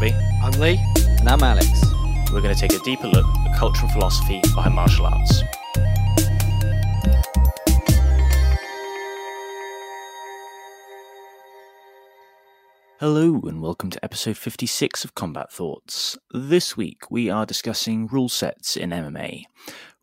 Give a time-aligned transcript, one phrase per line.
[0.00, 0.14] Robbie.
[0.44, 0.80] I'm Lee.
[1.18, 1.68] And I'm Alex.
[2.32, 5.42] We're going to take a deeper look at culture and philosophy behind martial arts.
[13.00, 16.16] Hello, and welcome to episode 56 of Combat Thoughts.
[16.32, 19.46] This week we are discussing rule sets in MMA.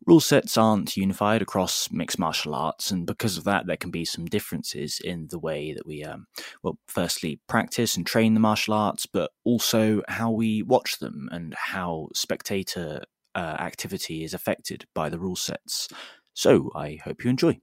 [0.06, 4.04] Rule sets aren't unified across mixed martial arts, and because of that, there can be
[4.04, 6.26] some differences in the way that we, um,
[6.62, 11.54] well, firstly, practice and train the martial arts, but also how we watch them and
[11.54, 13.02] how spectator
[13.34, 15.88] uh, activity is affected by the rule sets.
[16.34, 17.58] So, I hope you enjoy.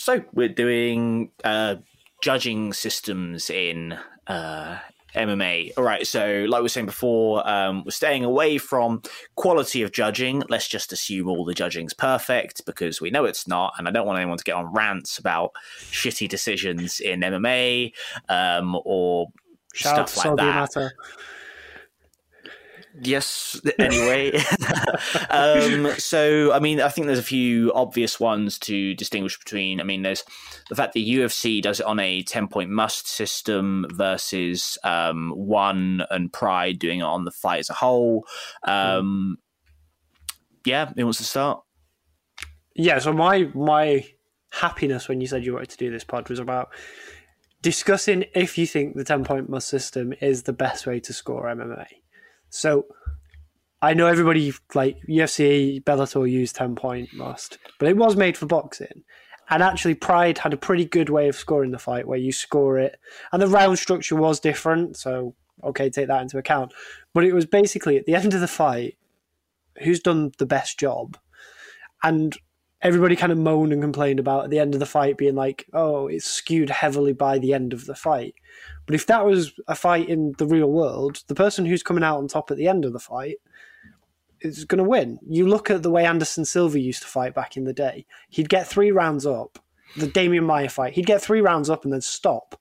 [0.00, 1.76] So we're doing uh,
[2.22, 4.78] judging systems in uh,
[5.14, 5.72] MMA.
[5.76, 6.06] All right.
[6.06, 9.02] So, like we were saying before, um, we're staying away from
[9.36, 10.42] quality of judging.
[10.48, 14.06] Let's just assume all the judging's perfect because we know it's not, and I don't
[14.06, 15.52] want anyone to get on rants about
[15.90, 17.92] shitty decisions in MMA
[18.28, 19.28] um, or
[19.74, 20.54] Shout stuff like that.
[20.76, 20.92] Matter.
[22.98, 23.60] Yes.
[23.78, 24.32] Anyway,
[25.30, 29.80] um, so I mean, I think there's a few obvious ones to distinguish between.
[29.80, 30.24] I mean, there's
[30.68, 36.04] the fact that UFC does it on a ten point must system versus um, one
[36.10, 38.26] and Pride doing it on the fight as a whole.
[38.64, 39.38] Um,
[40.64, 41.62] yeah, who wants to start?
[42.74, 42.98] Yeah.
[42.98, 44.04] So my my
[44.52, 46.70] happiness when you said you wanted to do this pod was about
[47.62, 51.44] discussing if you think the ten point must system is the best way to score
[51.44, 51.86] MMA.
[52.50, 52.86] So
[53.80, 58.46] I know everybody like UFC, Bellator used ten point must, but it was made for
[58.46, 59.04] boxing.
[59.48, 62.78] And actually, Pride had a pretty good way of scoring the fight, where you score
[62.78, 63.00] it,
[63.32, 64.96] and the round structure was different.
[64.96, 65.34] So
[65.64, 66.72] okay, take that into account.
[67.14, 68.96] But it was basically at the end of the fight,
[69.82, 71.16] who's done the best job,
[72.02, 72.36] and
[72.82, 75.66] everybody kind of moaned and complained about at the end of the fight being like,
[75.72, 78.34] oh, it's skewed heavily by the end of the fight.
[78.86, 82.18] But if that was a fight in the real world, the person who's coming out
[82.18, 83.36] on top at the end of the fight
[84.40, 85.18] is going to win.
[85.28, 88.06] You look at the way Anderson Silva used to fight back in the day.
[88.30, 89.58] He'd get three rounds up.
[89.96, 92.58] The Damian Maia fight, he'd get three rounds up and then stop.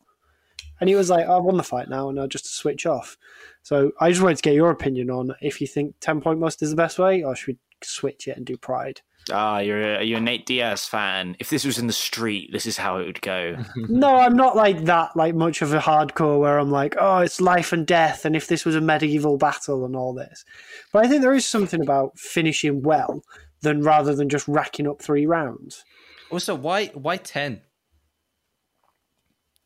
[0.80, 3.18] And he was like, oh, I've won the fight now, and I'll just switch off.
[3.62, 6.62] So I just wanted to get your opinion on if you think 10 point must
[6.63, 9.01] is the best way, or should we switch it and do Pride?
[9.31, 11.35] Ah, you're a, you're a Nate Diaz fan.
[11.40, 13.57] If this was in the street, this is how it would go.
[13.75, 15.16] no, I'm not like that.
[15.16, 18.47] Like much of a hardcore where I'm like, oh, it's life and death, and if
[18.47, 20.46] this was a medieval battle and all this.
[20.91, 23.24] But I think there is something about finishing well
[23.62, 25.84] than rather than just racking up three rounds.
[26.31, 27.62] Also, why why ten?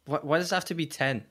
[0.06, 1.26] Why, why does it have to be ten?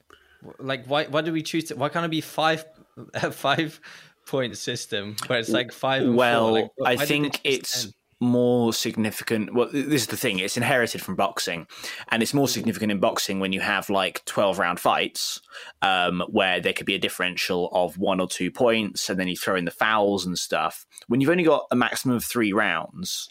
[0.58, 1.64] Like, why why do we choose?
[1.64, 2.64] To, why can't it be five
[3.32, 3.80] five
[4.26, 6.08] point system where it's like five?
[6.08, 7.84] well, like, I think it's.
[7.84, 7.92] 10?
[8.22, 9.52] More significant.
[9.52, 11.66] Well, this is the thing; it's inherited from boxing,
[12.10, 15.40] and it's more significant in boxing when you have like twelve round fights,
[15.82, 19.36] um, where there could be a differential of one or two points, and then you
[19.36, 20.86] throw in the fouls and stuff.
[21.08, 23.28] When you've only got a maximum of three rounds,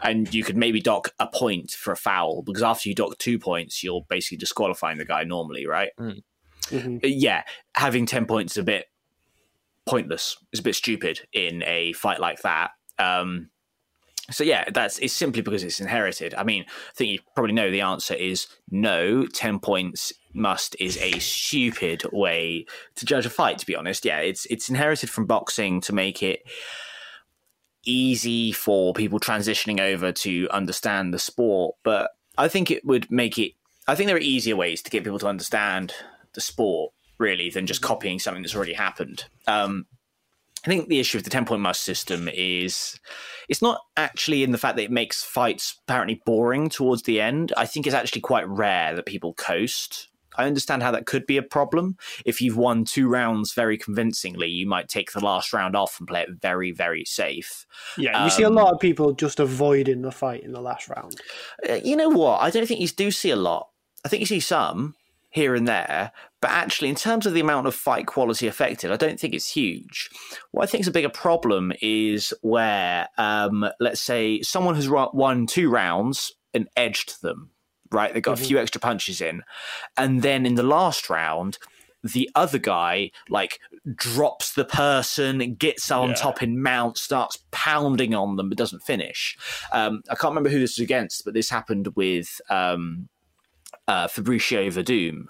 [0.00, 3.38] and you could maybe dock a point for a foul because after you dock two
[3.38, 5.90] points, you're basically disqualifying the guy normally, right?
[5.98, 6.22] Mm.
[6.66, 6.98] Mm-hmm.
[7.02, 8.86] Yeah, having ten points is a bit
[9.86, 10.36] pointless.
[10.52, 12.72] It's a bit stupid in a fight like that.
[12.98, 13.50] Um,
[14.30, 16.34] so yeah, that's it's simply because it's inherited.
[16.34, 19.26] I mean, I think you probably know the answer is no.
[19.26, 22.66] Ten points must is a stupid way
[22.96, 23.58] to judge a fight.
[23.58, 26.42] To be honest, yeah, it's it's inherited from boxing to make it
[27.84, 31.76] easy for people transitioning over to understand the sport.
[31.84, 33.52] But I think it would make it.
[33.86, 35.94] I think there are easier ways to get people to understand
[36.34, 39.24] the sport really than just copying something that's already happened.
[39.46, 39.86] Um,
[40.66, 42.98] I think the issue with the 10 point must system is
[43.48, 47.52] it's not actually in the fact that it makes fights apparently boring towards the end.
[47.56, 50.08] I think it's actually quite rare that people coast.
[50.36, 51.96] I understand how that could be a problem.
[52.24, 56.08] If you've won two rounds very convincingly, you might take the last round off and
[56.08, 57.64] play it very, very safe.
[57.96, 60.88] Yeah, you um, see a lot of people just avoiding the fight in the last
[60.88, 61.20] round.
[61.68, 62.42] Uh, you know what?
[62.42, 63.68] I don't think you do see a lot.
[64.04, 64.94] I think you see some,
[65.36, 66.12] here and there.
[66.40, 69.50] But actually, in terms of the amount of fight quality affected, I don't think it's
[69.50, 70.08] huge.
[70.50, 75.46] What I think is a bigger problem is where, um, let's say, someone has won
[75.46, 77.50] two rounds and edged them,
[77.92, 78.14] right?
[78.14, 78.44] They got mm-hmm.
[78.44, 79.42] a few extra punches in.
[79.98, 81.58] And then in the last round,
[82.02, 83.58] the other guy like
[83.94, 86.14] drops the person, gets on yeah.
[86.14, 89.36] top in mount, starts pounding on them, but doesn't finish.
[89.70, 93.08] Um, I can't remember who this was against, but this happened with um,
[93.88, 95.26] uh, Fabricio Werdum.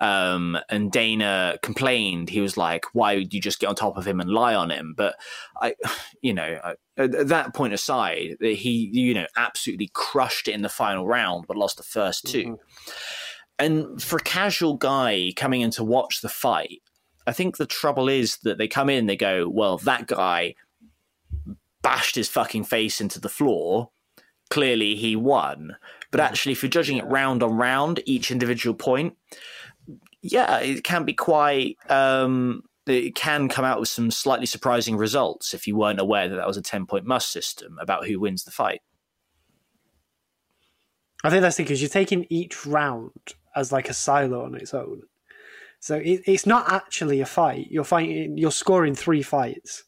[0.00, 2.30] Um, and Dana complained.
[2.30, 4.70] He was like, "Why would you just get on top of him and lie on
[4.70, 5.16] him?" But
[5.60, 5.74] I,
[6.22, 10.68] you know, I, at that point aside, he, you know, absolutely crushed it in the
[10.68, 12.54] final round, but lost the first 2 mm-hmm.
[13.58, 16.82] and for a casual guy coming in to watch the fight,
[17.26, 20.54] I think the trouble is that they come in, they go, well, that guy
[21.82, 23.90] bashed his fucking face into the floor.
[24.50, 25.76] Clearly, he won.
[26.10, 29.16] But actually, if you're judging it round on round, each individual point,
[30.22, 31.78] yeah, it can be quite.
[31.88, 36.36] Um, it can come out with some slightly surprising results if you weren't aware that
[36.36, 38.80] that was a 10 point must system about who wins the fight.
[41.22, 43.12] I think that's the because you're taking each round
[43.54, 45.02] as like a silo on its own.
[45.78, 47.68] So it, it's not actually a fight.
[47.70, 48.36] You're fighting.
[48.36, 49.84] You're scoring three fights.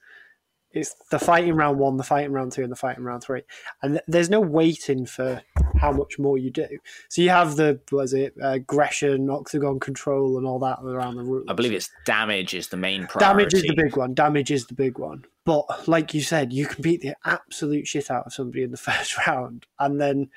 [0.73, 3.43] It's the fighting round one, the fighting round two, and the fighting round three.
[3.83, 5.43] And th- there's no waiting for
[5.77, 6.69] how much more you do.
[7.09, 11.25] So you have the was it uh, aggression, octagon control, and all that around the
[11.25, 11.47] rules.
[11.49, 13.45] I believe it's damage is the main priority.
[13.45, 14.15] Damage is the big one.
[14.15, 15.25] Damage is the big one.
[15.45, 18.77] But like you said, you can beat the absolute shit out of somebody in the
[18.89, 20.31] first round, and then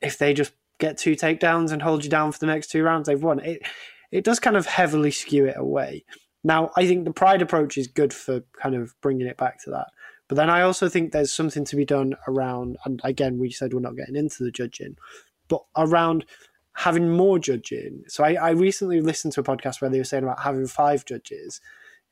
[0.00, 3.06] if they just get two takedowns and hold you down for the next two rounds,
[3.06, 3.40] they've won.
[3.40, 3.62] It
[4.10, 6.04] it does kind of heavily skew it away.
[6.44, 9.70] Now, I think the pride approach is good for kind of bringing it back to
[9.70, 9.88] that.
[10.28, 13.74] But then I also think there's something to be done around, and again, we said
[13.74, 14.96] we're not getting into the judging,
[15.48, 16.24] but around
[16.74, 18.04] having more judging.
[18.08, 21.04] So I, I recently listened to a podcast where they were saying about having five
[21.04, 21.60] judges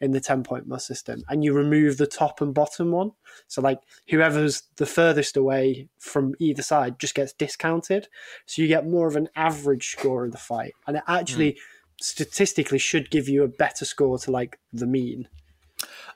[0.03, 3.13] in the 10 point must system and you remove the top and bottom one.
[3.47, 3.79] So, like,
[4.09, 8.09] whoever's the furthest away from either side just gets discounted.
[8.47, 10.75] So, you get more of an average score of the fight.
[10.87, 11.59] And it actually, mm.
[12.03, 15.29] Statistically, should give you a better score to like the mean.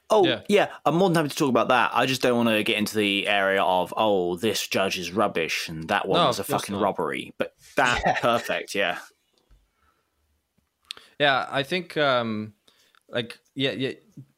[0.09, 0.43] Oh yeah.
[0.49, 0.69] yeah.
[0.85, 1.91] I'm more than happy to talk about that.
[1.93, 5.69] I just don't want to get into the area of oh, this judge is rubbish
[5.69, 6.83] and that one no, was a fucking not.
[6.83, 7.35] robbery.
[7.39, 8.15] But that yeah.
[8.21, 8.99] perfect, yeah.
[11.19, 12.55] Yeah, I think um
[13.09, 13.93] like yeah, yeah.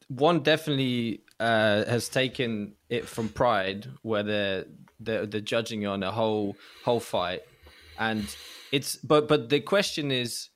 [0.07, 4.65] One definitely uh, has taken it from Pride, where they're,
[4.99, 7.41] they're they're judging on a whole whole fight,
[7.99, 8.35] and
[8.71, 10.49] it's but but the question is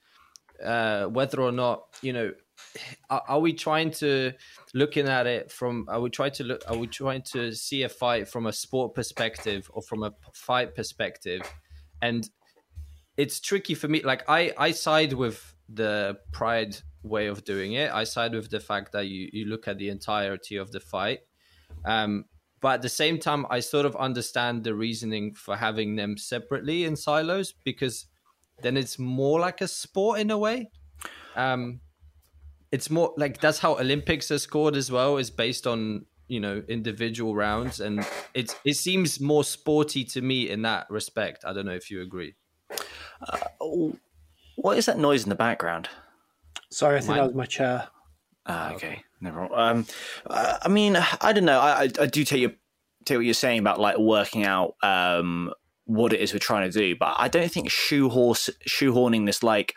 [0.63, 2.31] uh, whether or not you know
[3.09, 4.31] are, are, we trying to
[4.73, 7.89] looking at it from are we trying to look are we trying to see a
[7.89, 11.41] fight from a sport perspective or from a fight perspective
[12.01, 12.29] and
[13.17, 17.91] it's tricky for me like i i side with the pride way of doing it.
[17.91, 21.19] I side with the fact that you, you look at the entirety of the fight.
[21.85, 22.25] Um,
[22.61, 26.85] but at the same time, I sort of understand the reasoning for having them separately
[26.85, 28.05] in silos because
[28.61, 30.69] then it's more like a sport in a way.
[31.35, 31.81] Um,
[32.71, 36.63] it's more like that's how Olympics are scored as well, is based on you know
[36.67, 41.43] individual rounds, and it's it seems more sporty to me in that respect.
[41.45, 42.35] I don't know if you agree.
[43.21, 43.91] Uh,
[44.55, 45.89] what is that noise in the background?
[46.71, 47.17] Sorry, I think my...
[47.17, 47.87] that was my chair.
[48.45, 49.03] Ah, okay.
[49.21, 49.47] Never.
[49.53, 49.85] Um,
[50.27, 51.59] uh, I mean, I don't know.
[51.59, 52.51] I, I, I do take your
[53.05, 55.53] take what you're saying about like working out um
[55.85, 59.75] what it is we're trying to do, but I don't think shoehorse shoehorning this like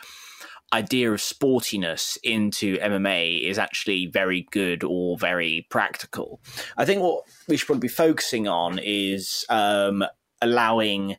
[0.72, 6.40] idea of sportiness into MMA is actually very good or very practical.
[6.76, 10.04] I think what we should probably be focusing on is um,
[10.42, 11.16] allowing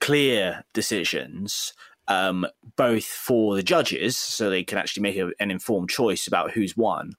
[0.00, 1.72] clear decisions
[2.08, 2.46] um,
[2.76, 6.76] both for the judges, so they can actually make a, an informed choice about who's
[6.76, 7.12] won,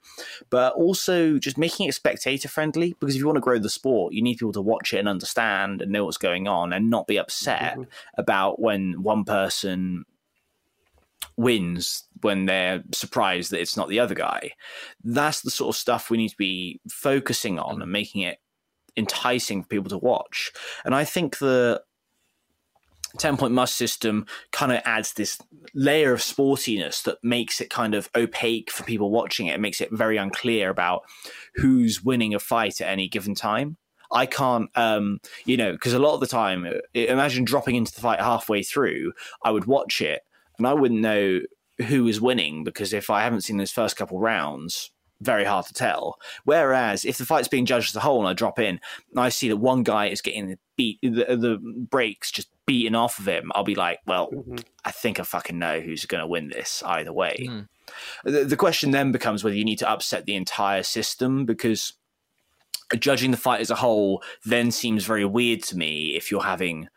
[0.50, 2.96] but also just making it spectator friendly.
[3.00, 5.08] Because if you want to grow the sport, you need people to watch it and
[5.08, 7.84] understand and know what's going on, and not be upset mm-hmm.
[8.18, 10.06] about when one person
[11.38, 14.52] wins when they're surprised that it's not the other guy.
[15.04, 18.40] That's the sort of stuff we need to be focusing on and making it
[18.98, 20.52] enticing for people to watch.
[20.84, 21.82] And I think the
[23.18, 25.40] 10 point must system kind of adds this
[25.74, 29.56] layer of sportiness that makes it kind of opaque for people watching it.
[29.56, 31.04] It makes it very unclear about
[31.56, 33.78] who's winning a fight at any given time.
[34.12, 38.02] I can't, um, you know, because a lot of the time, imagine dropping into the
[38.02, 39.14] fight halfway through,
[39.44, 40.22] I would watch it
[40.58, 41.42] and I wouldn't know
[41.88, 45.74] who was winning because if I haven't seen those first couple rounds, very hard to
[45.74, 46.18] tell.
[46.46, 48.80] Whereas if the fight's being judged as a whole and I drop in
[49.12, 52.96] and I see that one guy is getting the beat, the, the breaks just beaten
[52.96, 54.58] off of him, I'll be like, well, mm-hmm.
[54.86, 57.36] I think I fucking know who's going to win this either way.
[57.42, 57.68] Mm.
[58.24, 61.94] The, the question then becomes whether you need to upset the entire system because
[62.98, 66.88] judging the fight as a whole then seems very weird to me if you're having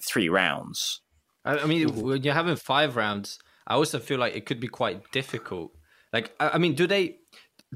[0.00, 1.00] three rounds.
[1.44, 5.12] I mean, when you're having five rounds, I also feel like it could be quite
[5.12, 5.72] difficult.
[6.12, 7.18] Like, I mean, do they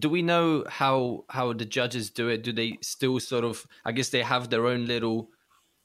[0.00, 2.42] do we know how how the judges do it?
[2.42, 3.66] Do they still sort of?
[3.84, 5.28] I guess they have their own little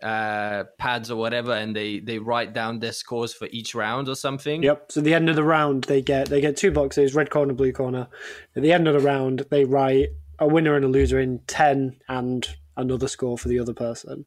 [0.01, 4.15] uh, pads or whatever, and they they write down their scores for each round or
[4.15, 4.63] something.
[4.63, 4.91] Yep.
[4.91, 7.71] So the end of the round, they get they get two boxes, red corner, blue
[7.71, 8.07] corner.
[8.55, 11.99] At the end of the round, they write a winner and a loser in ten
[12.07, 14.25] and another score for the other person.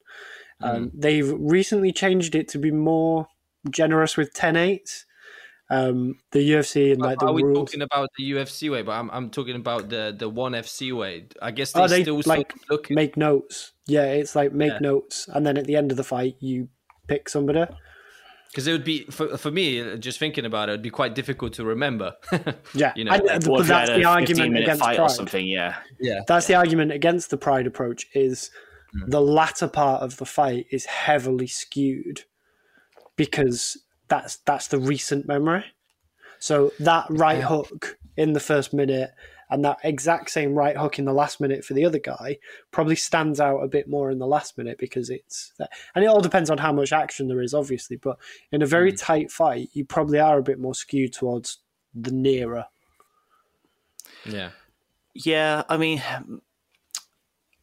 [0.62, 0.74] Mm.
[0.74, 3.28] Um, they've recently changed it to be more
[3.70, 5.04] generous with 10 8s
[5.70, 7.68] Um, the UFC and like the are we rules.
[7.70, 8.82] talking about the UFC way?
[8.82, 11.26] But I'm I'm talking about the the one FC way.
[11.42, 12.90] I guess they, Oh, they still like look.
[12.90, 13.72] make notes.
[13.86, 14.78] Yeah, it's like make Yeah.
[14.80, 16.68] notes, and then at the end of the fight, you
[17.06, 17.64] pick somebody.
[18.50, 21.52] because it would be for, for me just thinking about it it'd be quite difficult
[21.52, 22.14] to remember
[22.74, 25.10] Yeah, You know, and, like, but Or if you that's the argument against fight or
[25.10, 25.76] something, yeah.
[26.00, 28.06] yeah That's the argument against the pride approach.
[28.14, 28.50] Is
[28.92, 29.10] Hmm.
[29.10, 32.24] the latter part of the fight is heavily skewed
[33.16, 33.76] because
[34.08, 35.64] that's that's the recent memory.
[36.38, 39.10] So that right hook in the first minute
[39.50, 42.38] and that exact same right hook in the last minute for the other guy
[42.70, 45.70] probably stands out a bit more in the last minute because it's that.
[45.94, 47.96] And it all depends on how much action there is, obviously.
[47.96, 48.18] But
[48.52, 49.00] in a very mm.
[49.00, 51.58] tight fight, you probably are a bit more skewed towards
[51.94, 52.66] the nearer.
[54.24, 54.50] yeah
[55.14, 56.02] Yeah, I mean,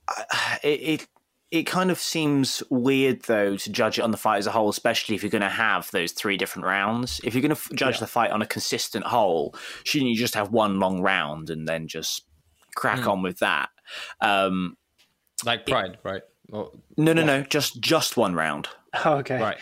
[0.07, 1.07] I- it, it
[1.51, 4.69] it kind of seems weird though to judge it on the fight as a whole,
[4.69, 7.21] especially if you're going to have those three different rounds.
[7.23, 10.35] If you're going to f- judge the fight on a consistent whole, shouldn't you just
[10.35, 12.23] have one long round and then just
[12.75, 13.69] crack on with that?
[14.21, 14.75] Um,
[15.45, 18.67] like pride right Or- no, no, no, just just one round.
[19.05, 19.39] Oh, okay.
[19.39, 19.57] right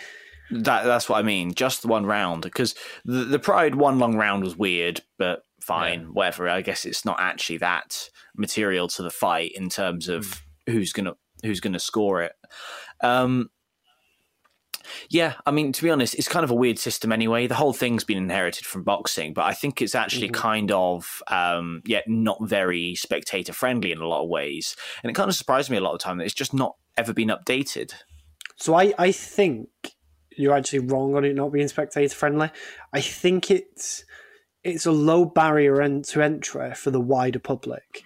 [0.52, 1.54] That that's what I mean.
[1.54, 6.48] Just one round because the the Pride one long round was weird, but fine, whatever.
[6.48, 11.16] I guess it's not actually that material to the fight in terms of who's gonna
[11.44, 12.34] who's gonna score it.
[13.02, 13.50] Um,
[15.10, 17.48] yeah, I mean, to be honest, it's kind of a weird system anyway.
[17.48, 21.82] The whole thing's been inherited from boxing, but I think it's actually kind of, um,
[21.86, 24.76] yeah, not very spectator friendly in a lot of ways.
[25.02, 26.76] And it kind of surprised me a lot of the time that it's just not
[26.98, 27.94] ever been updated.
[28.58, 29.70] So I, I think
[30.38, 32.50] you're actually wrong on it not being spectator friendly.
[32.92, 34.04] I think it's
[34.64, 38.06] it's a low barrier to entry for the wider public.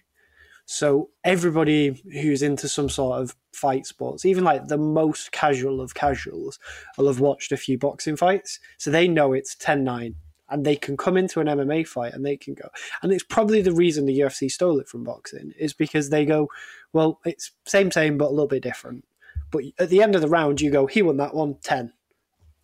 [0.69, 5.95] So everybody who's into some sort of fight sports, even like the most casual of
[5.95, 6.59] casuals,
[6.97, 8.59] will have watched a few boxing fights.
[8.77, 10.15] So they know it's 10-9
[10.49, 12.67] and they can come into an MMA fight and they can go.
[13.01, 16.49] And it's probably the reason the UFC stole it from boxing is because they go,
[16.91, 19.05] well, it's same same but a little bit different.
[19.51, 21.93] But at the end of the round, you go, he won that one, 10.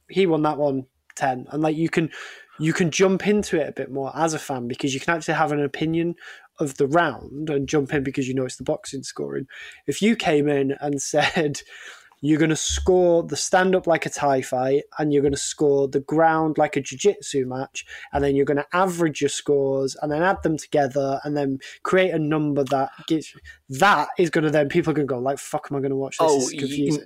[0.09, 1.47] He won that one, 10.
[1.51, 2.11] And like you can
[2.59, 5.33] you can jump into it a bit more as a fan because you can actually
[5.33, 6.15] have an opinion
[6.59, 9.47] of the round and jump in because you know it's the boxing scoring.
[9.87, 11.61] If you came in and said
[12.25, 15.37] you're going to score the stand up like a Thai fight and you're going to
[15.37, 19.27] score the ground like a jiu jitsu match, and then you're going to average your
[19.29, 23.33] scores and then add them together and then create a number that gets
[23.67, 25.89] that is going to then people are going to go, like, fuck, am I going
[25.89, 26.31] to watch this?
[26.31, 27.03] Oh, is you-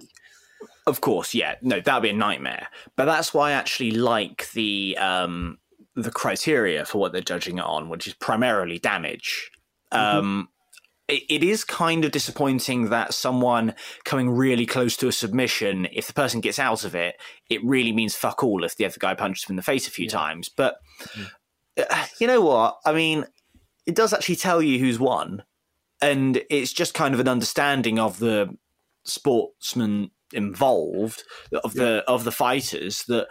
[0.85, 1.55] Of course, yeah.
[1.63, 2.67] No, that'd be a nightmare.
[2.95, 5.57] But that's why I actually like the um,
[5.97, 9.49] the criteria for what they're judging it on, which is primarily damage.
[9.91, 10.49] Um,
[11.07, 13.73] it, it is kind of disappointing that someone
[14.05, 17.15] coming really close to a submission, if the person gets out of it,
[17.49, 19.91] it really means fuck all if the other guy punches him in the face a
[19.91, 20.49] few times.
[20.49, 20.77] But
[21.77, 22.77] uh, you know what?
[22.85, 23.25] I mean,
[23.87, 25.43] it does actually tell you who's won,
[25.99, 28.55] and it's just kind of an understanding of the
[29.03, 31.23] sportsman involved
[31.63, 33.27] of the of the fighters that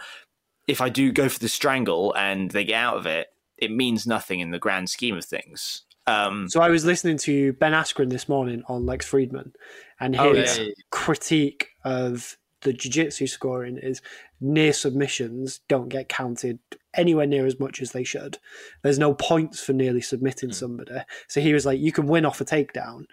[0.67, 4.05] if I do go for the strangle and they get out of it, it means
[4.05, 5.83] nothing in the grand scheme of things.
[6.05, 9.53] Um, So I was listening to Ben Askren this morning on Lex Fridman,
[9.99, 10.69] and his Oh, yeah.
[10.91, 14.01] critique of the jiu-jitsu scoring is
[14.41, 16.59] near submissions don't get counted
[16.95, 18.37] anywhere near as much as they should.
[18.81, 20.99] There's no points for nearly submitting somebody.
[21.27, 23.05] So he was like, you can win off a takedown.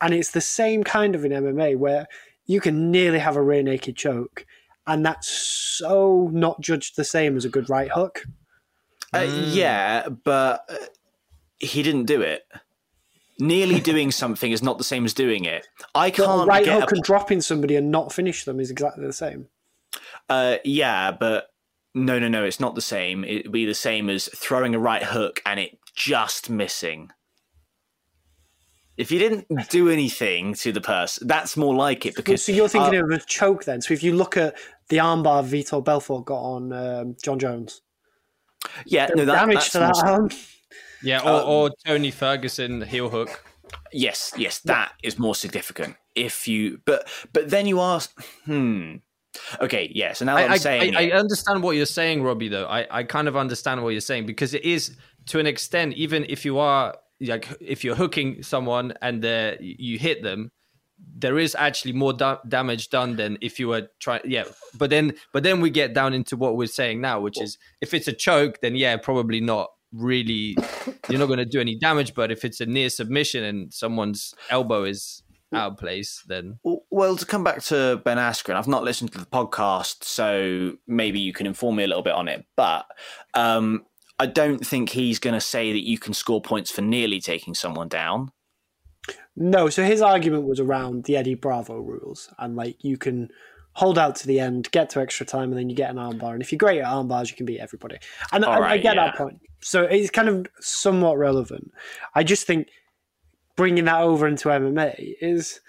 [0.00, 2.06] And it's the same kind of in MMA where
[2.46, 4.46] you can nearly have a rear naked choke,
[4.88, 8.24] and that's so not judged the same as a good right hook.
[9.14, 10.76] uh, yeah, but uh,
[11.58, 12.44] he didn't do it.
[13.38, 15.68] Nearly doing something is not the same as doing it.
[15.94, 18.58] I But a can't right get hook a and dropping somebody and not finish them
[18.58, 19.48] is exactly the same.
[20.28, 21.50] Uh, yeah, but
[21.94, 23.24] no, no, no, it's not the same.
[23.24, 27.10] It'd be the same as throwing a right hook and it just missing.
[28.98, 32.68] If you didn't do anything to the person, that's more like it because So you're
[32.68, 33.80] thinking uh, of a choke then.
[33.80, 34.56] So if you look at
[34.88, 37.80] the armbar Vitor Belfort got on um, Jon Jones,
[38.84, 40.30] yeah, no, that, damage that's to that more- arm.
[41.02, 43.44] yeah or, or tony ferguson heel hook
[43.92, 45.96] Yes, yes, that is more significant.
[46.14, 48.12] If you, but but then you ask,
[48.44, 48.96] hmm,
[49.60, 50.12] okay, yeah.
[50.12, 52.48] So now I, I'm saying, I, I understand what you're saying, Robbie.
[52.48, 55.94] Though I, I kind of understand what you're saying because it is to an extent,
[55.94, 60.50] even if you are like if you're hooking someone and uh, you hit them,
[61.16, 64.22] there is actually more da- damage done than if you were trying.
[64.24, 64.44] Yeah,
[64.76, 67.94] but then but then we get down into what we're saying now, which is if
[67.94, 70.56] it's a choke, then yeah, probably not really.
[71.08, 72.14] You're not going to do any damage.
[72.14, 75.22] But if it's a near submission and someone's elbow is
[75.54, 76.58] out of place, then
[76.90, 81.20] Well, to come back to Ben Askren, I've not listened to the podcast, so maybe
[81.20, 82.44] you can inform me a little bit on it.
[82.56, 82.86] But
[83.34, 83.86] um,
[84.18, 87.54] I don't think he's going to say that you can score points for nearly taking
[87.54, 88.32] someone down.
[89.36, 93.30] No, so his argument was around the Eddie Bravo rules, and like you can
[93.72, 96.32] hold out to the end, get to extra time, and then you get an armbar.
[96.32, 97.98] And if you're great at armbars, you can beat everybody.
[98.32, 99.06] And I, I get yeah.
[99.06, 99.40] that point.
[99.60, 101.70] So it's kind of somewhat relevant.
[102.14, 102.68] I just think
[103.54, 105.60] bringing that over into MMA is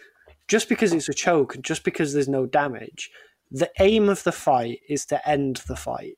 [0.48, 3.12] just because it's a choke and just because there's no damage.
[3.52, 6.18] The aim of the fight is to end the fight.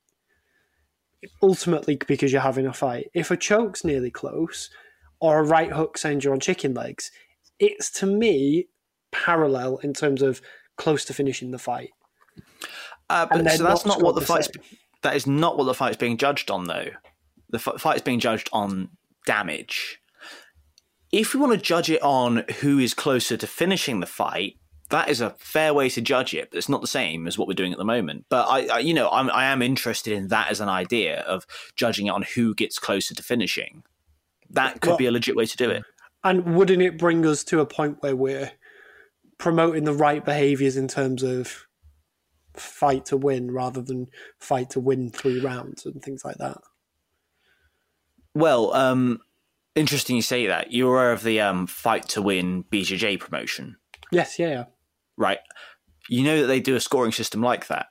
[1.41, 3.09] Ultimately, because you're having a fight.
[3.13, 4.69] If a choke's nearly close,
[5.19, 7.11] or a right hook sends you on chicken legs,
[7.59, 8.67] it's to me
[9.11, 10.41] parallel in terms of
[10.77, 11.91] close to finishing the fight.
[13.09, 14.49] Uh, but so that's not not what the the fight's.
[14.55, 14.77] same.
[15.03, 16.89] That is not what the fight's being judged on, though.
[17.49, 18.89] The f- fight's being judged on
[19.25, 19.99] damage.
[21.11, 24.55] If we want to judge it on who is closer to finishing the fight,
[24.91, 26.51] that is a fair way to judge it.
[26.51, 28.25] But it's not the same as what we're doing at the moment.
[28.29, 31.45] But I, I you know, I'm, I am interested in that as an idea of
[31.75, 33.83] judging it on who gets closer to finishing.
[34.49, 35.83] That could Well- be a legit way to do it.
[36.23, 38.51] And wouldn't it bring us to a point where we're
[39.39, 41.65] promoting the right behaviours in terms of
[42.55, 44.07] fight to win rather than
[44.39, 46.57] fight to win three rounds and things like that?
[48.35, 49.19] Well, um,
[49.73, 50.71] interesting you say that.
[50.71, 53.77] You're aware of the um, fight to win BJJ promotion,
[54.11, 54.63] Yes, yeah, yeah.
[55.17, 55.39] Right?
[56.09, 57.87] You know that they do a scoring system like that.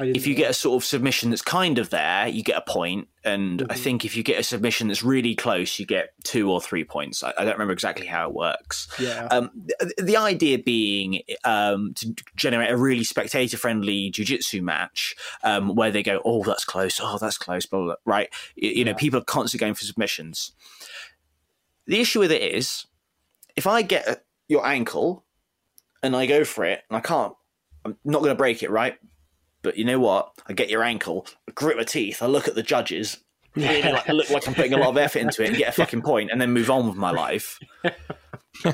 [0.00, 3.06] If you get a sort of submission that's kind of there, you get a point.
[3.22, 3.78] And I Mhm.
[3.78, 7.22] think if you get a submission that's really close, you get two or three points.
[7.22, 8.88] I, I don't remember exactly how it works.
[8.98, 15.14] yeah, Um, the, the idea being um, to generate a really spectator friendly jiu-jitsu match
[15.44, 16.98] um, where they go, oh, that's close.
[17.00, 17.64] Oh, that's close.
[17.64, 18.14] Blah, blah, blah.
[18.14, 18.30] Right.
[18.56, 20.50] You, you know, people are constantly going for submissions.
[21.86, 22.84] The issue with it is
[23.54, 25.24] if I get your ankle
[26.02, 27.34] and I go for it and I can't,
[27.84, 28.96] I'm not going to break it, right?
[29.62, 30.32] But you know what?
[30.46, 33.18] I get your ankle, I grit my teeth, I look at the judges,
[33.56, 35.70] really like, I look like I'm putting a lot of effort into it and get
[35.70, 37.58] a fucking point and then move on with my life.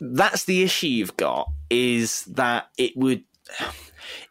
[0.00, 3.24] That's the issue you've got is that it would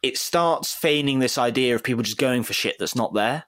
[0.01, 3.45] it starts feigning this idea of people just going for shit that's not there.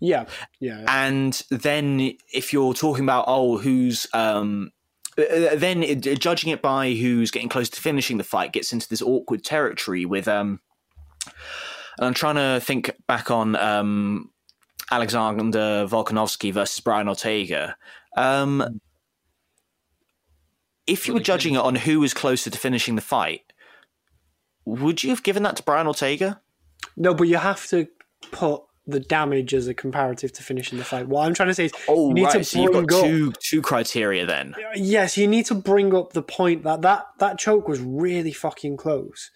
[0.00, 0.26] yeah,
[0.60, 0.84] yeah.
[0.88, 4.70] And then if you're talking about oh who's um
[5.16, 9.44] then judging it by who's getting close to finishing the fight gets into this awkward
[9.44, 10.60] territory with um
[11.96, 14.30] and I'm trying to think back on um
[14.90, 17.76] Alexander Volkanovski versus Brian Ortega.
[18.16, 18.80] Um
[20.86, 23.52] if you were judging it on who was closer to finishing the fight,
[24.66, 26.42] would you have given that to Brian Ortega?
[26.96, 27.88] No, but you have to
[28.32, 31.08] put the damage as a comparative to finishing the fight.
[31.08, 32.32] What I'm trying to say is, Oh, you need right.
[32.34, 34.54] to So you've got up- two two criteria then.
[34.54, 38.32] Uh, yes, you need to bring up the point that that, that choke was really
[38.32, 39.30] fucking close,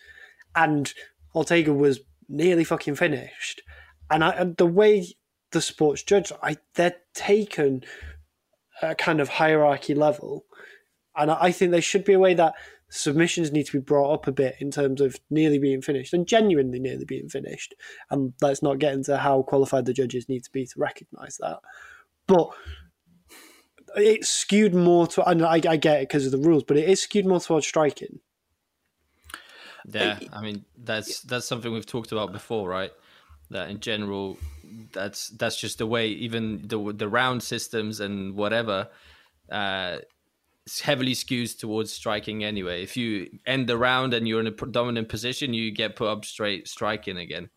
[0.54, 0.92] and
[1.34, 3.62] Ortega was nearly fucking finished.
[4.10, 5.06] And, I, and the way
[5.52, 7.82] the sports judge, I they're taken
[8.82, 10.44] a kind of hierarchy level,
[11.16, 12.52] and I I think there should be a way that
[12.90, 16.26] submissions need to be brought up a bit in terms of nearly being finished and
[16.26, 17.74] genuinely nearly being finished.
[18.10, 21.60] And let's not get into how qualified the judges need to be to recognise that,
[22.26, 22.50] but
[23.96, 25.28] it's skewed more to.
[25.28, 27.66] And I, I get it because of the rules, but it is skewed more towards
[27.66, 28.20] striking.
[29.90, 32.92] Yeah, I mean that's that's something we've talked about before, right?
[33.50, 34.38] That in general,
[34.92, 36.08] that's that's just the way.
[36.08, 38.88] Even the the round systems and whatever,
[39.50, 39.98] uh,
[40.80, 42.82] heavily skews towards striking anyway.
[42.82, 46.24] If you end the round and you're in a dominant position, you get put up
[46.24, 47.50] straight striking again.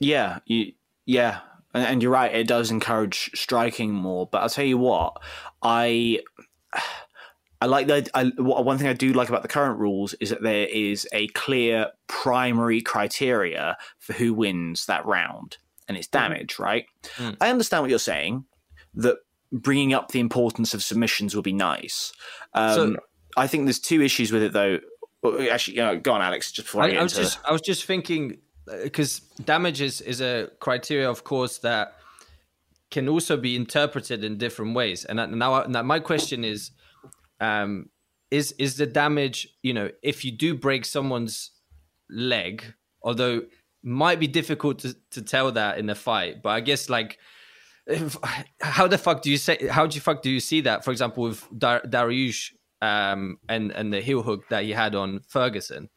[0.00, 0.72] Yeah, you,
[1.06, 1.40] yeah,
[1.72, 2.34] and, and you're right.
[2.34, 4.26] It does encourage striking more.
[4.26, 5.22] But I'll tell you what,
[5.62, 6.20] I
[7.60, 8.08] I like that.
[8.14, 11.28] I, one thing I do like about the current rules is that there is a
[11.28, 16.58] clear primary criteria for who wins that round, and it's damage.
[16.58, 16.86] Right?
[17.16, 17.36] Mm.
[17.40, 18.44] I understand what you're saying.
[18.94, 19.16] That
[19.52, 22.12] bringing up the importance of submissions would be nice.
[22.54, 22.96] Um, So-
[23.36, 24.78] I think there's two issues with it though.
[25.50, 26.52] Actually, you know, go on, Alex.
[26.52, 28.38] Just before I, I, get I was into just I was just thinking
[28.82, 31.94] because damage is, is a criteria, of course, that
[32.90, 35.04] can also be interpreted in different ways.
[35.04, 36.70] And now, now my question is,
[37.40, 37.88] um,
[38.30, 41.50] is is the damage you know if you do break someone's
[42.10, 43.42] leg, although
[43.82, 47.18] might be difficult to, to tell that in a fight, but I guess like.
[47.86, 48.16] If,
[48.60, 49.68] how the fuck do you say?
[49.68, 50.84] How do you fuck do you see that?
[50.84, 55.20] For example, with Dar- Dariush um, and and the heel hook that he had on
[55.28, 55.90] Ferguson,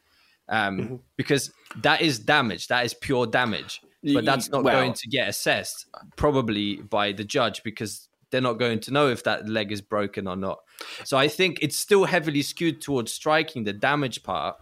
[0.49, 2.67] um, because that is damage.
[2.67, 3.81] That is pure damage.
[4.03, 8.59] But that's not Well- going to get assessed probably by the judge because they're not
[8.59, 10.59] going to know if that leg is broken or not.
[11.05, 14.57] So I think it's still heavily skewed towards striking the damage part.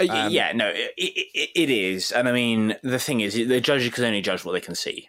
[0.00, 3.60] Uh, y- yeah, no, it, it, it is, and I mean the thing is, the
[3.60, 5.08] judges can only judge what they can see.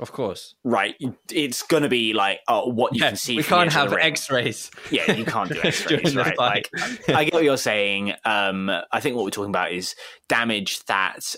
[0.00, 0.96] Of course, Right,
[1.30, 3.36] it's going to be like oh, what you yeah, can see.
[3.36, 4.02] we can't have the.
[4.02, 4.70] X-rays.
[4.90, 6.36] Yeah, you can't do X-rays, right?
[6.38, 6.70] Like,
[7.08, 8.14] I get what you're saying.
[8.24, 9.94] Um, I think what we're talking about is
[10.28, 11.34] damage that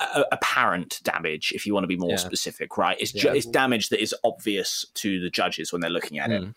[0.00, 1.52] uh, apparent damage.
[1.54, 2.16] If you want to be more Yeah.
[2.16, 2.96] specific, right?
[3.00, 3.34] It's ju- Yeah.
[3.34, 6.50] it's damage that is obvious to the judges when they're looking at Mm.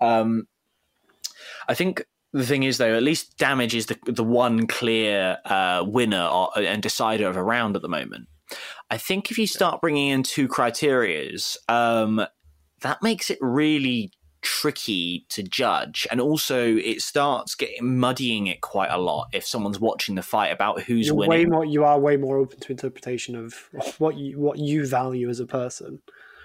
[0.00, 0.04] it.
[0.04, 0.48] Um,
[1.68, 5.84] I think the thing is, though, at least damage is the the one clear uh,
[5.86, 8.28] winner or, and decider of a round at the moment.
[8.90, 12.24] I think if you start bringing in two criterias, um,
[12.82, 18.90] that makes it really tricky to judge, and also it starts getting muddying it quite
[18.90, 21.50] a lot if someone's watching the fight about who's You're way winning.
[21.50, 21.64] more.
[21.64, 23.54] You are way more open to interpretation of
[23.98, 26.00] what you what you value as a person.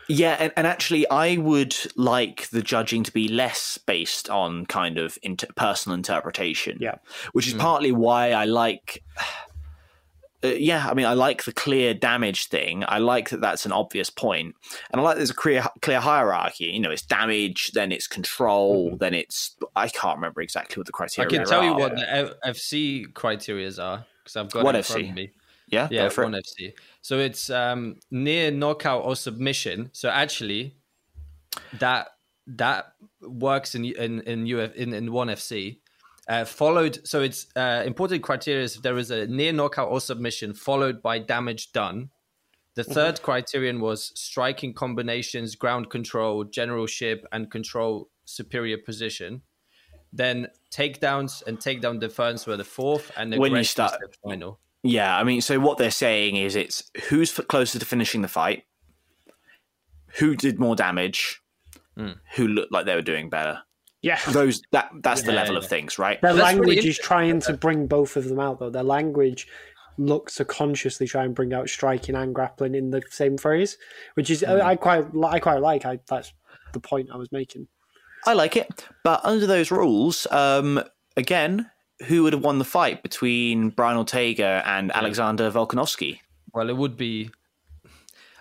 [0.08, 4.98] Yeah, and, and actually, I would like the judging to be less based on kind
[4.98, 6.78] of inter- personal interpretation.
[6.82, 6.96] Yeah.
[7.34, 9.04] which is partly why I like.
[10.44, 12.84] Uh, yeah, I mean, I like the clear damage thing.
[12.88, 14.56] I like that that's an obvious point,
[14.92, 16.66] and I like there's a clear clear hierarchy.
[16.66, 20.92] You know, it's damage, then it's control, then it's I can't remember exactly what the
[20.94, 21.28] criteria.
[21.30, 21.80] I can tell you are.
[21.80, 25.10] what the F- FC criterias are because I've got What it in front FC?
[25.10, 25.32] of me.
[25.68, 26.46] Yeah, Yeah, one it.
[26.46, 26.74] FC.
[27.02, 29.90] So it's um, near knockout or submission.
[29.94, 30.76] So actually,
[31.80, 32.10] that
[32.48, 35.78] that works in in in UF in, in one FC.
[36.28, 40.00] Uh, followed, so it's uh, important criteria is if there is a near knockout or
[40.00, 42.10] submission followed by damage done.
[42.76, 49.42] The third criterion was striking combinations, ground control, generalship, and control superior position.
[50.14, 54.60] Then takedowns and takedown defense were the fourth, and When you start- the final.
[54.84, 58.64] Yeah, I mean, so what they're saying is it's who's closer to finishing the fight,
[60.20, 61.42] who did more damage,
[61.98, 62.12] Hmm.
[62.36, 63.64] who looked like they were doing better.
[64.02, 64.20] Yeah.
[64.30, 65.60] Those that that's the level yeah.
[65.60, 66.22] of things, right?
[66.22, 68.70] Their That's really language is trying to bring both of them out, though.
[68.70, 69.48] Their language
[69.98, 73.78] looks to consciously try and bring out striking and grappling in the same phrase,
[74.16, 75.86] which is I quite I quite like.
[75.86, 76.34] I, that's
[76.74, 77.68] the point I was making.
[78.26, 80.84] I like it, but under those rules, um,
[81.18, 81.70] again,
[82.08, 86.20] who would have won the fight between Brian Ortega and Alexander Volkanovski?
[86.54, 87.32] Well, it would be.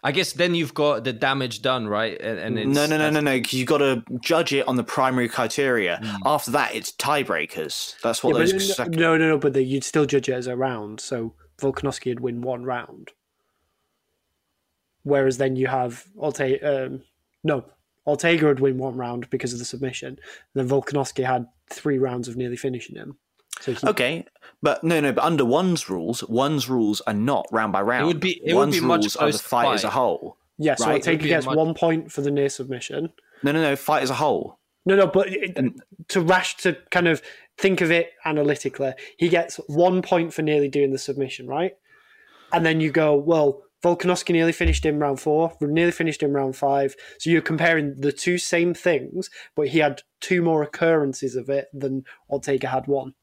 [0.03, 2.19] I guess then you've got the damage done, right?
[2.21, 4.77] And, and it's, No, no, no, no, no, because you've got to judge it on
[4.77, 6.01] the primary criteria.
[6.25, 8.01] After that, it's tiebreakers.
[8.01, 8.77] That's what Yeah, but those.
[8.77, 9.39] sec- no, no, no.
[9.39, 11.01] But the, you'd still judge it as a round.
[11.01, 13.11] So Volkanovski would win one round,
[15.03, 16.87] whereas then you have Ortega.
[16.87, 17.03] Um,
[17.45, 17.65] no,
[18.07, 20.19] Ortega would win one round because of the submission.
[20.55, 23.17] Then Volkanovski had three rounds of nearly finishing him.
[23.61, 24.25] So he, Okay,
[24.62, 28.05] but no, no, but under one's rules, one's rules are not round by round.
[28.05, 29.90] It would be- it would one's be much rules are the closer fight as a
[29.90, 30.37] whole.
[30.59, 33.12] yeah, so right, it Ortega would gets much- one point for the near submission.
[33.42, 34.59] No, no, no, fight as a whole.
[34.87, 35.59] No, no, but it,
[36.09, 37.23] to rash to kind of
[37.59, 41.73] think of it analytically, he gets one point for nearly doing the submission, right?
[42.53, 46.57] And then you go, well, Volkanovski nearly finished in round four, nearly finished in round
[46.57, 46.95] five.
[47.19, 51.69] So you're comparing the two same things, but he had two more occurrences of it
[51.73, 53.14] than Ortega had one.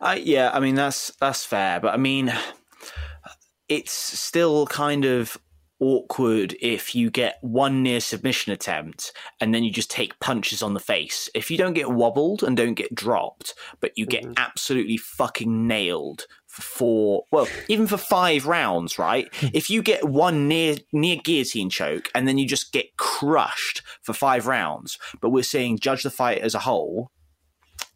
[0.00, 2.32] Uh, yeah, I mean that's that's fair, but I mean
[3.68, 5.38] it's still kind of
[5.80, 10.74] awkward if you get one near submission attempt and then you just take punches on
[10.74, 11.28] the face.
[11.34, 14.34] If you don't get wobbled and don't get dropped, but you get mm-hmm.
[14.36, 19.28] absolutely fucking nailed for four, well, even for five rounds, right?
[19.54, 24.12] if you get one near near guillotine choke and then you just get crushed for
[24.12, 27.10] five rounds, but we're saying judge the fight as a whole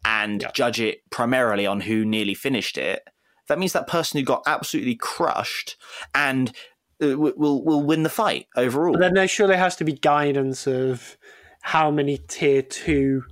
[0.03, 0.51] and Yeah.
[0.53, 3.07] judge it primarily on who nearly finished it,
[3.47, 5.75] that means that person who got absolutely crushed
[6.13, 6.51] and
[7.03, 8.93] Uh, will will win the fight overall.
[8.93, 11.17] But then there surely has to be guidance of
[11.61, 13.23] how many tier two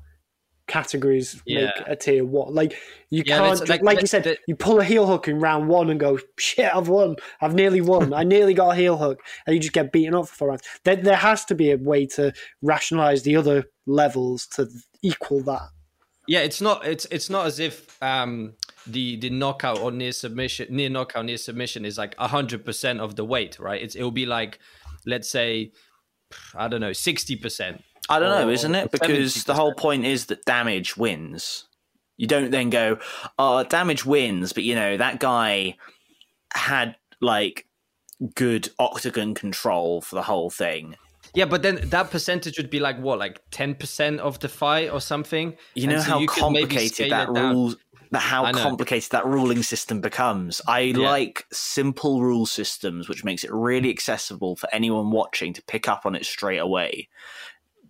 [0.67, 1.65] categories Yeah.
[1.77, 2.53] make a tier one.
[2.53, 2.73] Like
[3.09, 5.39] you Yeah, can't, that's- like, like, you said, the- you pull a heel hook in
[5.39, 7.17] round one and go, shit, I've won.
[7.41, 8.13] I've nearly won.
[8.13, 10.63] I nearly got a heel hook, and you just get beaten up for four rounds.
[10.83, 14.67] There, there has to be a way to rationalize the other levels to
[15.01, 15.69] equal that.
[16.27, 16.85] Yeah, it's not.
[16.85, 18.53] It's it's not as if um,
[18.87, 23.15] the the knockout or near submission, near knockout, near submission is like hundred percent of
[23.15, 23.81] the weight, right?
[23.81, 24.59] It's it'll be like,
[25.05, 25.71] let's say,
[26.55, 27.83] I don't know, sixty percent.
[28.09, 28.91] I don't know, isn't it?
[28.91, 31.65] Because the whole point is that damage wins.
[32.17, 32.99] You don't then go,
[33.39, 35.77] oh, damage wins, but you know, that guy
[36.53, 37.65] had like
[38.35, 40.95] good octagon control for the whole thing.
[41.35, 44.91] Yeah, but then that percentage would be like what, like ten percent of the fight
[44.91, 45.55] or something.
[45.75, 47.55] You know so how you complicated that it down.
[47.55, 47.75] rules
[48.11, 50.61] that how complicated that ruling system becomes.
[50.67, 50.97] I Yeah.
[50.97, 56.05] like simple rule systems, which makes it really accessible for anyone watching to pick up
[56.05, 57.09] on it straight away.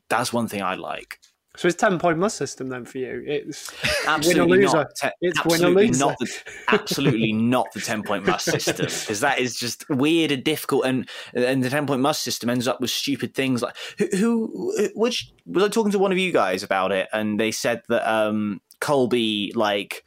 [0.08, 1.20] That's one thing I like.
[1.56, 3.24] So it's ten point must system then for you.
[3.28, 3.72] It's
[4.08, 4.78] Absolutely loser.
[4.78, 5.14] not.
[5.22, 6.00] It's win or loser.
[6.00, 6.18] not.
[6.20, 10.86] The, absolutely not the ten point must system because that is just weird and difficult.
[10.86, 14.90] And and the ten point must system ends up with stupid things like who, who
[14.96, 18.12] which was I talking to one of you guys about it, and they said that
[18.12, 20.04] um Colby like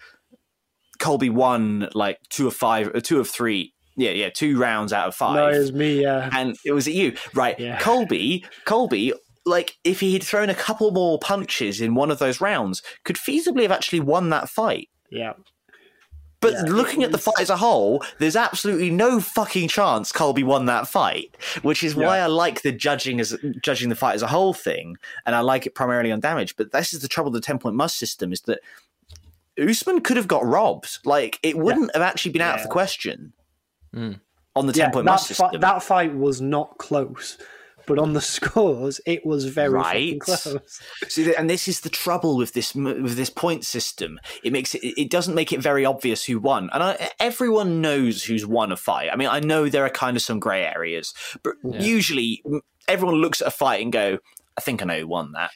[0.99, 3.73] Colby won like two of five, uh, two of three.
[3.99, 6.03] Yeah, yeah, two rounds out of five no, it was me.
[6.03, 7.59] Yeah, and it was at you, right?
[7.59, 7.79] Yeah.
[7.81, 9.15] Colby, Colby,
[9.47, 13.17] like if he had thrown a couple more punches in one of those rounds, could
[13.17, 14.89] feasibly have actually won that fight.
[15.11, 15.33] yeah.
[16.41, 19.69] But Yeah, looking it at the was- fight as a whole, there's absolutely no fucking
[19.69, 22.25] chance Colby won that fight, which is why Yeah.
[22.25, 25.65] I like the judging as judging the fight as a whole thing, and I like
[25.65, 26.55] it primarily on damage.
[26.57, 28.61] But this is the trouble with the ten point must system is that
[29.59, 30.99] Usman could have got robbed.
[31.07, 33.33] Like it wouldn't have actually been out of the question
[33.95, 34.21] Mm.
[34.55, 35.61] on the ten Yeah, point that, must fi- system.
[35.63, 37.39] that fight was not close,
[37.87, 40.21] but on the scores, it was very fucking Right.
[40.21, 40.81] close.
[41.09, 44.19] See, and this is the trouble with this with this point system.
[44.43, 48.25] It makes it it doesn't make it very obvious who won, and I, everyone knows
[48.25, 49.11] who's won a fight.
[49.13, 51.81] I mean, I know there are kind of some grey areas, but Yeah.
[51.81, 52.43] usually
[52.89, 54.19] everyone looks at a fight and go,
[54.57, 55.51] "I think I know who won that."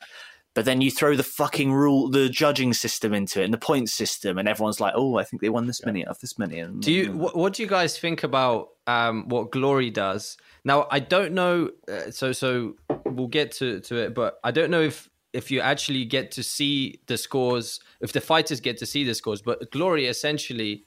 [0.55, 3.89] But then you throw the fucking rule, the judging system into it, and the point
[3.89, 6.59] system, and everyone's like, "Oh, I think they won this many out of this many."
[6.59, 10.37] And, Do you what, what do you guys think about um, what Glory does?
[10.65, 11.71] Now I don't know.
[11.89, 12.75] Uh, so so
[13.07, 16.43] we'll get to, to it, but I don't know if if you actually get to
[16.43, 19.43] see the scores, if the fighters get to see the scores.
[19.43, 20.83] But Glory essentially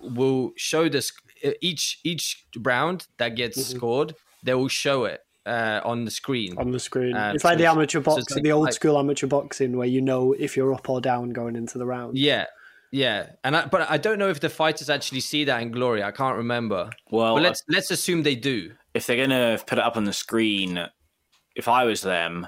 [0.00, 1.12] will show this
[1.60, 3.76] each each round that gets Mm-hmm.
[3.76, 4.14] scored.
[4.44, 6.56] They will show it uh, on the screen.
[6.58, 7.16] on the screen.
[7.16, 9.88] Um, it's like so the amateur box, it's the old like- school amateur boxing, where
[9.88, 12.16] you know if you're up or down going into the round.
[12.18, 12.46] Yeah,
[12.90, 16.02] yeah, and I, but I don't know if the fighters actually see that in Glory.
[16.02, 16.90] I can't remember.
[17.10, 18.72] well, but let's let's assume they do.
[18.94, 20.86] if they're gonna put it up on the screen,
[21.56, 22.46] if I was them,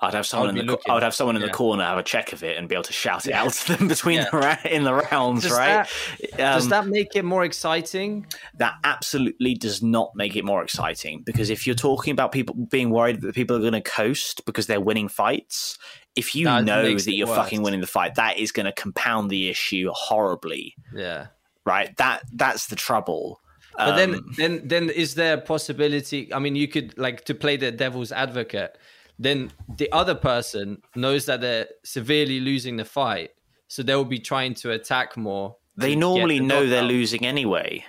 [0.00, 0.90] I'd have someone I'd in the looking.
[0.90, 1.48] I would have someone in Yeah.
[1.48, 3.42] the corner have a check of it and be able to shout it Yeah.
[3.42, 4.28] out to them between Yeah.
[4.30, 5.88] the ra- in the rounds, Does right?
[6.36, 8.26] Does Um, that make it more exciting?
[8.54, 12.90] that absolutely does not make it more exciting because if you're talking about people being
[12.90, 15.78] worried that people are going to coast because they're winning fights,
[16.14, 17.36] if you That know that you're worse.
[17.36, 21.26] fucking winning the fight, that is going to compound the issue horribly, Yeah.
[21.64, 21.96] right?
[21.96, 23.40] That that's the trouble.
[23.76, 26.32] But then, Um, then, then, is there a possibility?
[26.34, 28.76] I mean, you could like to play the devil's advocate.
[29.18, 33.30] Then the other person knows that they're severely losing the fight,
[33.66, 35.56] so they will be trying to attack more.
[35.76, 36.90] they normally the know they're knockout.
[36.90, 37.84] losing anyway.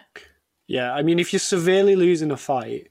[0.67, 2.89] Yeah, I mean, if you're severely losing a fight,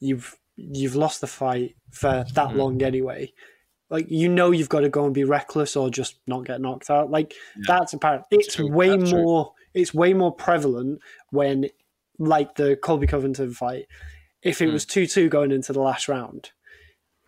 [0.00, 2.58] you've you've lost the fight for that Mm-hmm.
[2.58, 3.32] long anyway.
[3.90, 6.90] Like you know, you've got to go and be reckless or just not get knocked
[6.90, 7.10] out.
[7.10, 7.34] Like
[7.66, 8.24] that's apparent.
[8.30, 9.22] It's true, way that's true.
[9.22, 9.52] more.
[9.74, 11.00] It's way more prevalent
[11.30, 11.66] when,
[12.18, 13.86] like the Colby Covington fight,
[14.42, 16.50] if it was two two going into the last round.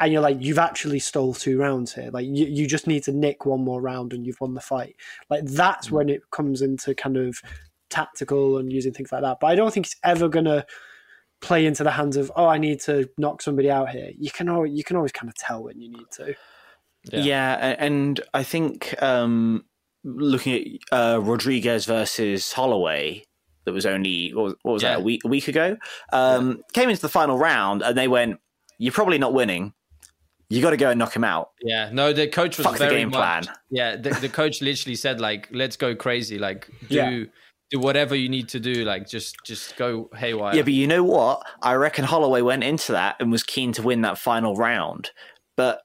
[0.01, 2.11] And you're like, you've actually stole two rounds here.
[2.13, 4.95] Like, you, you just need to nick one more round and you've won the fight.
[5.29, 5.95] Like, that's Hmm.
[5.97, 7.41] when it comes into kind of
[7.91, 9.39] tactical and using things like that.
[9.41, 10.65] But I don't think it's ever gonna
[11.41, 14.11] play into the hands of oh I need to knock somebody out here.
[14.19, 16.35] You can always, you can always kind of tell when you need to.
[17.13, 17.21] Yeah.
[17.21, 19.65] Yeah, and I think um,
[20.05, 20.55] looking
[20.93, 23.25] at uh, Rodriguez versus Holloway,
[23.65, 24.91] that was only what was, what was Yeah.
[24.95, 25.77] that a week a week ago.
[26.13, 28.41] Um, Came into the final round and they went,
[28.79, 29.73] "You're probably not winning.
[30.51, 32.89] You got to go and knock him out." Yeah, no, the coach was Fuck the
[32.89, 33.57] game much- plan.
[33.71, 37.25] Yeah, the, the coach literally said like, "Let's go crazy, like do Yeah.
[37.71, 41.05] do whatever you need to do, like just just go haywire." Yeah, but you know
[41.05, 41.43] what?
[41.63, 45.11] I reckon Holloway went into that and was keen to win that final round.
[45.57, 45.81] But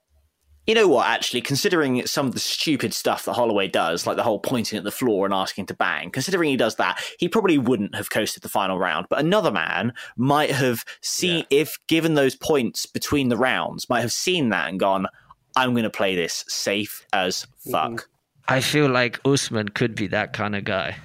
[0.68, 1.08] you know what?
[1.08, 4.84] Actually, considering some of the stupid stuff that Holloway does, like the whole pointing at
[4.84, 8.44] the floor and asking to bang, considering he does that, he probably wouldn't have coasted
[8.44, 9.08] the final round.
[9.10, 14.14] But another man might have seen, if given those points between the rounds, might have
[14.14, 15.08] seen that and gone,
[15.56, 18.08] "I'm going to play this safe as fuck."
[18.48, 20.98] I feel like Usman could be that kind of guy.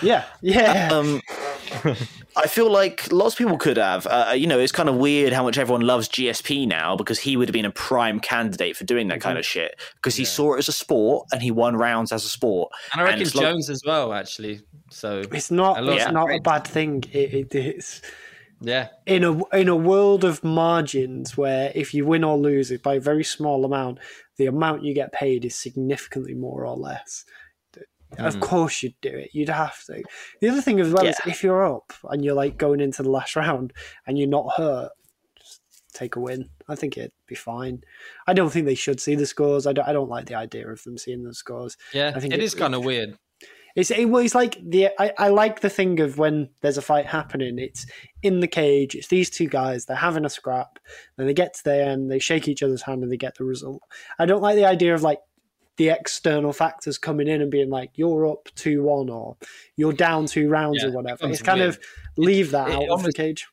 [0.00, 0.90] Yeah, yeah.
[0.92, 1.20] Um,
[2.36, 4.06] I feel like lots of people could have.
[4.06, 7.36] Uh, you know, it's kind of weird how much everyone loves GSP now because he
[7.36, 10.54] would have been a prime candidate for doing that kind of shit because he saw
[10.54, 12.72] it as a sport and he won rounds as a sport.
[12.92, 14.60] And I reckon as long- Jones as well, actually.
[14.90, 15.76] So it's not.
[15.76, 16.14] I love It's that.
[16.14, 17.04] not a bad thing.
[17.12, 18.02] It, it, it's
[18.60, 22.82] yeah, in a in a world of margins where if you win or lose it
[22.82, 23.98] by a very small amount,
[24.36, 27.24] the amount you get paid is significantly more or less.
[28.18, 28.40] Of mm.
[28.40, 29.30] course, you'd do it.
[29.32, 30.02] You'd have to.
[30.40, 33.10] The other thing as well is if you're up and you're like going into the
[33.10, 33.72] last round
[34.06, 34.90] and you're not hurt,
[35.38, 35.60] just
[35.94, 36.50] take a win.
[36.68, 37.82] I think it'd be fine.
[38.26, 39.66] I don't think they should see the scores.
[39.66, 39.88] I don't.
[39.88, 41.76] I don't like the idea of them seeing the scores.
[41.92, 43.16] yeah, I think it it- is kind of weird.
[43.74, 46.82] It's it, well, it's like the I, I like the thing of when there's a
[46.82, 47.58] fight happening.
[47.58, 47.86] It's
[48.22, 48.94] in the cage.
[48.94, 49.86] It's these two guys.
[49.86, 50.78] They're having a scrap.
[51.16, 52.10] Then they get to the end.
[52.10, 53.80] They shake each other's hand and they get the result.
[54.18, 55.20] I don't like the idea of like
[55.82, 59.36] the external factors coming in and being like you're up two one or
[59.76, 61.26] you're down two rounds Yeah, or whatever.
[61.28, 61.70] It's kind weird.
[61.70, 61.80] of
[62.16, 63.48] leave that it out of the cage.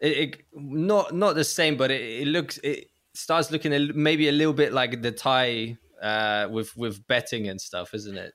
[0.00, 4.32] it, it not not the same, but it, it looks it starts looking maybe a
[4.32, 8.32] little bit like the tie uh, with with betting and stuff, isn't it?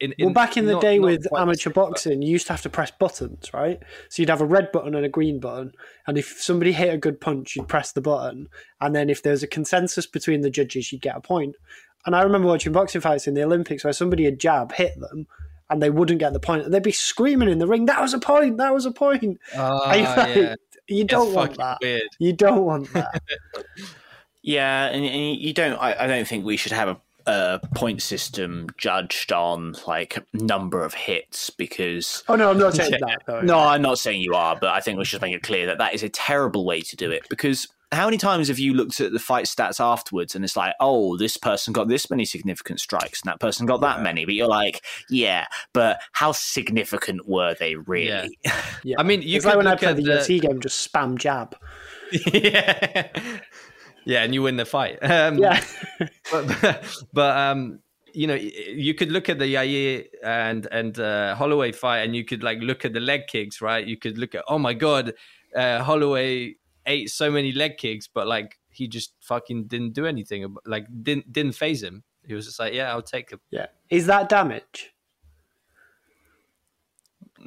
[0.00, 2.46] In, Well, back in the not- day not with amateur same, but- boxing, you used
[2.48, 3.80] to have to press buttons, right?
[4.10, 5.72] So you'd have a red button and a green button,
[6.06, 8.48] and if somebody hit a good punch, you'd press the button,
[8.80, 11.56] and then if there was a consensus between the judges, you'd get a point.
[12.04, 15.26] And I remember watching boxing fights in the Olympics where somebody would jab, hit them,
[15.68, 18.14] and they wouldn't get the point, and they'd be screaming in the ring, "That was
[18.14, 18.58] a point!
[18.58, 20.54] That was a point!" Ah, you like, yeah.
[20.88, 21.78] You It's don't want that.
[22.20, 23.22] You don't want that.
[24.42, 25.76] Yeah, and, and you don't.
[25.76, 30.84] I, I don't think we should have a, a point system judged on like number
[30.84, 32.22] of hits because.
[32.28, 33.22] oh no, I'm not saying that.
[33.26, 33.40] Though.
[33.40, 35.78] No, I'm not saying you are, but I think we should make it clear that
[35.78, 37.68] that is a terrible way to do it because.
[37.92, 41.16] How many times have you looked at the fight stats afterwards and it's like, oh,
[41.16, 44.24] this person got this many significant strikes and that person got that many?
[44.24, 48.36] But you're like, yeah, but how significant were they really?
[48.82, 48.96] Yeah.
[48.98, 50.92] I mean, you it's could like when I play at the the- UFC game, just
[50.92, 51.56] spam jab.
[52.32, 53.06] yeah,
[54.06, 54.98] yeah, and you win the fight.
[55.02, 55.62] Um, Yeah.
[56.32, 57.80] but, but um,
[58.14, 62.24] you know, you could look at the Yair and and uh, Holloway fight, and you
[62.24, 63.86] could like look at the leg kicks, right?
[63.86, 65.12] You could look at, oh my god,
[65.54, 66.54] uh, Holloway
[66.86, 71.30] ate so many leg kicks, but like he just fucking didn't do anything, like didn't
[71.32, 72.04] didn't phase him.
[72.26, 73.40] He was just like, yeah, I'll take him.
[73.50, 73.66] yeah.
[73.90, 74.92] Is that damage?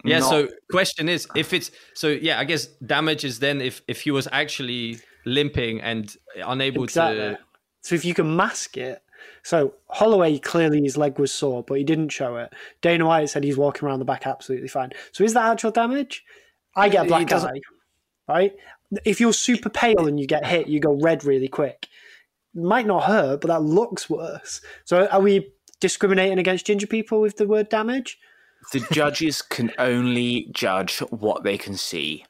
[0.06, 0.20] Yeah.
[0.20, 4.02] Not- So question is, if it's so, yeah, I guess damage is then if if
[4.02, 6.16] he was actually limping and
[6.46, 7.18] unable Exactly.
[7.20, 7.40] to.
[7.82, 9.02] So if you can mask it.
[9.44, 12.54] So Holloway clearly his leg was sore, but he didn't show it.
[12.82, 14.92] Dana White said he's walking around the back absolutely fine.
[15.12, 16.24] So is that actual damage?
[16.76, 17.62] I get a black doesn't- eye,
[18.28, 18.54] right?
[19.06, 21.88] If you're super pale and you get hit, you go red really quick.
[22.56, 24.62] Might not hurt, but that looks worse.
[24.86, 28.18] So are we discriminating against ginger people with the word damage?
[28.74, 32.26] the judges can only judge what they can see.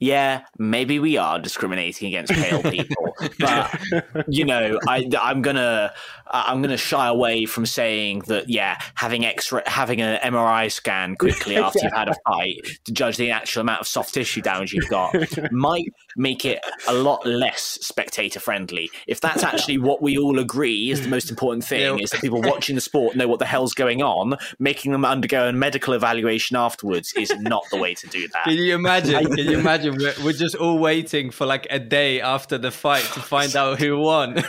[0.00, 3.80] Yeah, maybe we are discriminating against pale people, but
[4.28, 5.92] you know, I, I'm gonna
[6.30, 8.48] I'm gonna shy away from saying that.
[8.48, 13.16] Yeah, having X-ray, having an MRI scan quickly after you've had a fight to judge
[13.16, 15.14] the actual amount of soft tissue damage you've got
[15.52, 18.90] might make it a lot less spectator friendly.
[19.06, 22.02] If that's actually what we all agree is the most important thing, Yeah.
[22.02, 25.48] is that people watching the sport know what the hell's going on, making them undergo
[25.48, 28.44] a medical evaluation afterwards is not the way to do that.
[28.44, 29.24] Can you imagine?
[29.26, 29.96] Can you imagine?
[29.98, 33.78] We're, we're just all waiting for like a day after the fight to find out
[33.78, 34.38] who won.
[34.38, 34.42] Are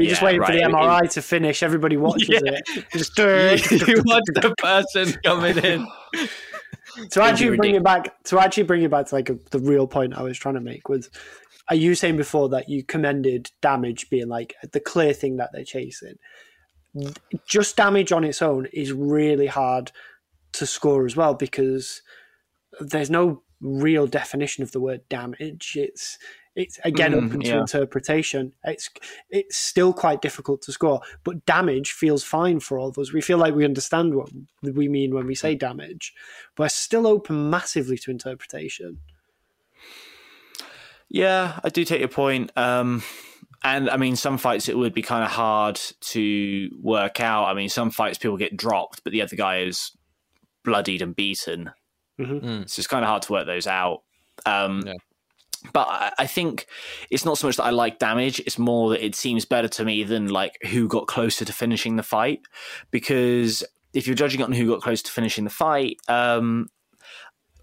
[0.00, 0.62] you just Yeah, waiting for the
[1.08, 1.14] right.
[1.14, 1.62] To finish?
[1.62, 2.40] Everybody watches Yeah.
[2.44, 2.86] it.
[2.92, 5.86] Just you want the person coming in.
[7.10, 9.86] to actually bring it back to actually bring it back to like a, the real
[9.86, 11.10] point I was trying to make was
[11.68, 15.64] are you saying before that you commended damage being like the clear thing that they're
[15.64, 16.16] chasing
[17.46, 19.92] just damage on its own is really hard
[20.52, 22.02] to score as well because
[22.80, 26.18] there's no real definition of the word damage it's
[26.58, 28.90] it's again Mm, open to interpretation it's
[29.30, 33.20] it's still quite difficult to score but damage feels fine for all of us we
[33.20, 34.28] feel like we understand what
[34.62, 36.12] we mean when we say damage
[36.56, 38.98] but it's still open massively to interpretation
[41.10, 42.50] Yeah, I do take your point.
[42.56, 43.02] Um,
[43.64, 47.46] and I mean, some fights it would be kind of hard to work out.
[47.46, 49.92] I mean, some fights people get dropped, but the other guy is
[50.64, 51.70] bloodied and beaten.
[52.18, 52.42] Mhm.
[52.42, 52.68] Mm.
[52.70, 54.02] So it's kind of hard to work those out.
[54.44, 54.94] Um, Yeah.
[55.72, 56.66] But I, think
[57.10, 59.84] it's not so much that I like damage; it's more that it seems better to
[59.84, 62.40] me than like who got closer to finishing the fight.
[62.90, 66.68] Because if you're judging on who got close to finishing the fight, um,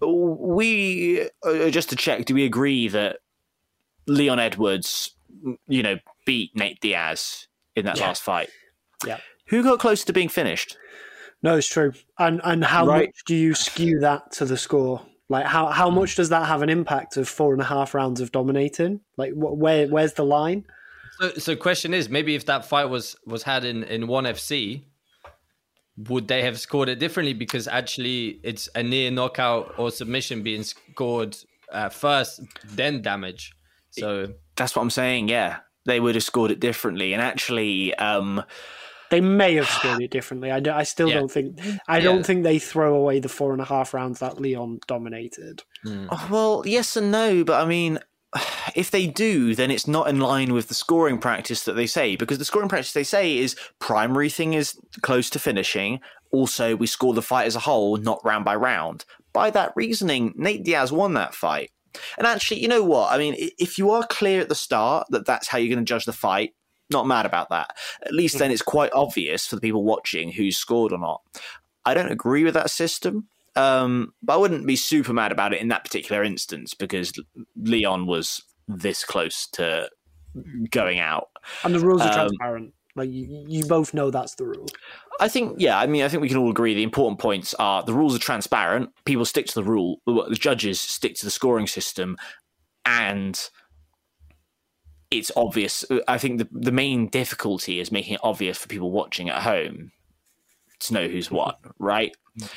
[0.00, 3.18] we uh, just to check, do we agree that
[4.06, 5.12] Leon Edwards,
[5.68, 8.06] you know, beat Nate Diaz in that Yeah.
[8.08, 8.50] last fight?
[9.06, 9.18] Yeah.
[9.48, 10.76] Who got closer to being finished?
[11.42, 13.08] no it's true and and how Right.
[13.08, 16.62] much do you skew that to the score like how, how much does that have
[16.62, 20.24] an impact of four and a half rounds of dominating like wh- where where's the
[20.24, 20.64] line
[21.20, 24.82] So, so question is, maybe if that fight was was had in in ONE FC,
[25.96, 27.32] would they have scored it differently?
[27.32, 31.36] Because actually, it's a near knockout or submission being scored
[31.72, 33.52] uh, first, then damage.
[33.90, 35.28] So That's what I'm saying.
[35.28, 37.14] Yeah, they would have scored it differently.
[37.14, 38.42] And actually, um,
[39.10, 40.50] They may have scored it differently.
[40.50, 41.16] I, do, I still Yeah.
[41.20, 41.58] don't think.
[41.88, 42.04] I Yeah.
[42.04, 45.62] don't think they throw away the four and a half rounds that Leon dominated.
[45.84, 46.08] Mm.
[46.10, 47.44] oh, well, yes and no.
[47.44, 47.98] But I mean,
[48.74, 52.16] if they do, then it's not in line with the scoring practice that they say,
[52.16, 56.00] because the scoring practice they say is primary thing is close to finishing.
[56.32, 59.04] Also, we score the fight as a whole, not round by round.
[59.32, 61.70] By that reasoning, Nate Diaz won that fight.
[62.18, 63.12] And actually, you know what?
[63.12, 65.88] I mean, if you are clear at the start that that's how you're going to
[65.88, 66.52] judge the fight,
[66.90, 67.76] not mad about that.
[68.02, 71.22] At least then it's quite obvious for the people watching who's scored or not.
[71.84, 73.28] I don't agree with that system.
[73.56, 77.12] Um, but I wouldn't be super mad about it in that particular instance because
[77.56, 79.88] Leon was this close to
[80.70, 81.28] going out.
[81.64, 82.74] And the rules are um, transparent.
[82.96, 84.66] Like you, you both know that's the rule.
[85.20, 87.82] I think, yeah, I mean, I think we can all agree the important points are
[87.82, 88.90] the rules are transparent.
[89.04, 90.00] People stick to the rule.
[90.06, 92.16] The judges stick to the scoring system,
[92.84, 93.38] and
[95.18, 95.84] it's obvious.
[95.90, 99.42] Uh, I think the the main difficulty is making it obvious for people watching at
[99.42, 99.92] home
[100.80, 101.36] to know who's mm-hmm.
[101.36, 102.16] what, right?
[102.38, 102.54] Mm-hmm.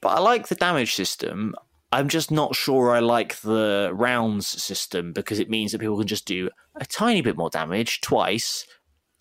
[0.00, 1.54] But I like the damage system.
[1.90, 6.08] I'm just not sure I like the rounds system because it means that people can
[6.08, 8.66] just do a tiny bit more damage twice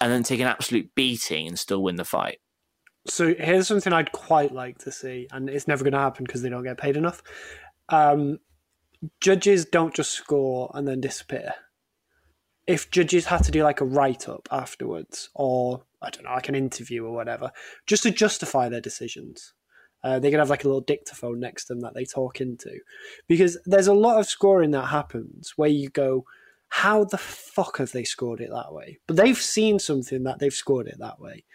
[0.02, 2.40] and then take an absolute beating and still win the fight.
[3.06, 6.42] So here's something I'd quite like to see, and it's never going to happen because
[6.42, 7.22] they don't get paid enough.
[7.90, 8.40] Um,
[9.22, 11.54] judges don't just score and then disappear.
[12.66, 16.50] If judges had to do like a write up afterwards, or I don't know, like
[16.50, 17.52] an interview or whatever,
[17.88, 19.54] just to justify their decisions,
[20.04, 22.80] uh, they can have like a little dictaphone next to them that they talk into.
[23.28, 26.26] Because there's a lot of scoring that happens where you go,
[26.70, 29.00] how the fuck have they scored it that way?
[29.08, 31.46] But they've seen something that they've scored it that way.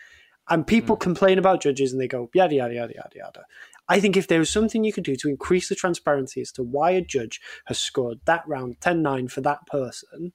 [0.48, 1.00] And people mm.
[1.00, 3.44] complain about judges and they go, yada, yada, yada, yada, yada.
[3.88, 6.62] I think if there was something you could do to increase the transparency as to
[6.62, 10.32] why a judge has scored that round 10 9 for that person,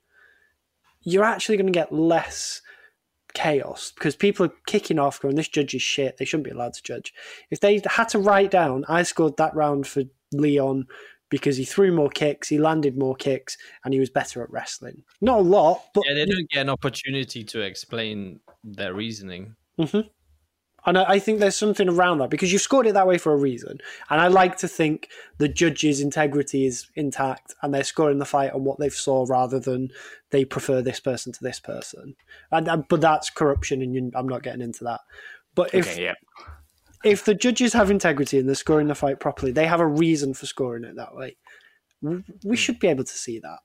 [1.03, 2.61] you're actually going to get less
[3.33, 6.17] chaos because people are kicking off going, this judge is shit.
[6.17, 7.13] They shouldn't be allowed to judge.
[7.49, 10.87] If they had to write down, I scored that round for Leon
[11.29, 15.03] because he threw more kicks, he landed more kicks, and he was better at wrestling.
[15.19, 16.03] Not a lot, but.
[16.07, 19.55] Yeah, they don't get an opportunity to explain their reasoning.
[19.79, 20.07] Mm-hmm.
[20.85, 23.37] And I, think there's something around that because you've scored it that way for a
[23.37, 23.77] reason.
[24.09, 25.07] And I like to think
[25.37, 29.59] the judges' integrity is intact and they're scoring the fight on what they've saw rather
[29.59, 29.91] than
[30.31, 32.15] they prefer this person to this person.
[32.51, 34.99] And, and but that's corruption, and you, I'm not getting into that.
[35.55, 36.13] But if okay, yeah.
[37.05, 40.33] if the judges have integrity and they're scoring the fight properly, they have a reason
[40.33, 41.37] for scoring it that way.
[42.01, 42.53] We hmm.
[42.55, 43.59] should be able to see that.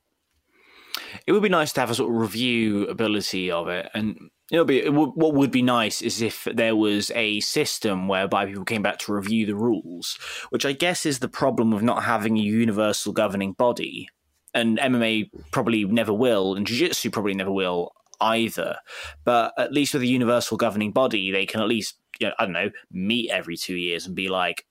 [1.26, 4.64] It would be nice to have a sort of review ability of it, and It'll
[4.64, 8.64] be it would, what would be nice is if there was a system whereby people
[8.64, 10.18] came back to review the rules,
[10.48, 14.08] which I guess is the problem of not having a universal governing body.
[14.54, 18.78] And MMA probably never will, and Jiu Jitsu probably never will either.
[19.24, 22.44] But at least with a universal governing body, they can at least, you know, I
[22.44, 24.64] don't know, meet every two years and be like,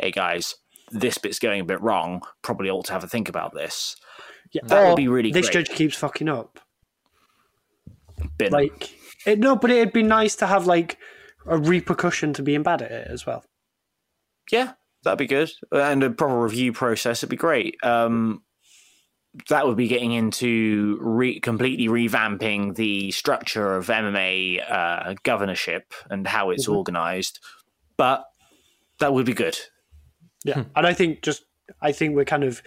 [0.00, 0.54] "Hey guys,
[0.92, 2.22] this bit's going a bit wrong.
[2.42, 3.96] Probably ought to have a think about this."
[4.52, 5.32] Yeah, that would be really.
[5.32, 5.66] This great.
[5.66, 6.60] judge keeps fucking up.
[8.38, 8.52] Bin.
[8.52, 8.90] Like
[9.28, 10.98] it, no, but it'd be nice to have like
[11.46, 13.44] a repercussion to being bad at it as well.
[14.50, 14.72] Yeah,
[15.04, 17.76] that'd be good, and a proper review process It'd be great.
[17.82, 18.42] Um,
[19.50, 26.26] that would be getting into re- completely revamping the structure of MMA uh, governorship and
[26.26, 26.76] how it's mm-hmm.
[26.76, 27.38] organized,
[27.96, 28.24] but
[29.00, 29.58] that would be good.
[30.44, 31.44] Yeah, and I think just
[31.82, 32.62] I think we're kind of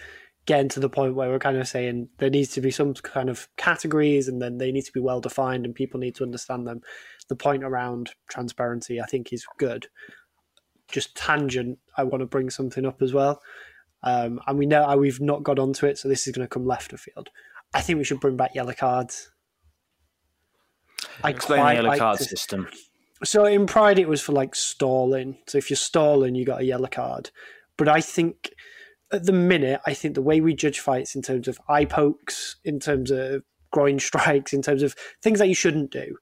[0.46, 3.30] getting to the point where we're kind of saying there needs to be some kind
[3.30, 6.66] of categories and then they need to be well defined and people need to understand
[6.66, 6.80] them.
[7.28, 9.86] The point around transparency, I think, is good.
[10.90, 13.40] Just tangent, I want to bring something up as well.
[14.02, 16.66] Um, and we know we've not got onto it, so this is going to come
[16.66, 17.28] left of field.
[17.72, 19.30] I think we should bring back yellow cards.
[21.22, 22.24] I Explain the yellow card to...
[22.24, 22.68] system.
[23.24, 25.38] So in Pride, it was for like stalling.
[25.46, 27.30] So if you're stalling, you got a yellow card.
[27.76, 28.52] But I think
[29.12, 32.56] at the minute, I think the way we judge fights in terms of eye pokes,
[32.64, 36.16] in terms of groin strikes, in terms of things that you shouldn't do,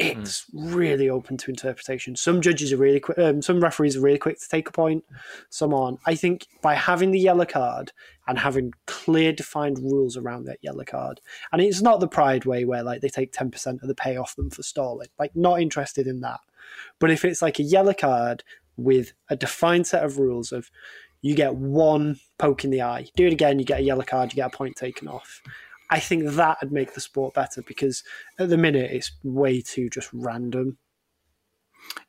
[0.00, 0.74] it's mm.
[0.74, 2.16] really open to interpretation.
[2.16, 5.04] Some judges are really quick, um, some referees are really quick to take a point,
[5.50, 6.00] some aren't.
[6.06, 7.92] I think by having the yellow card
[8.26, 11.20] and having clear, defined rules around that yellow card,
[11.52, 14.36] and it's not the pride way where like they take 10% of the pay off
[14.36, 16.40] them for stalling, like, not interested in that.
[16.98, 18.42] But if it's like a yellow card
[18.78, 20.70] with a defined set of rules of
[21.22, 23.06] you get one poke in the eye.
[23.16, 25.42] Do it again, you get a yellow card, you get a point taken off.
[25.90, 28.04] I think that would make the sport better because
[28.38, 30.78] at the minute it's way too just random.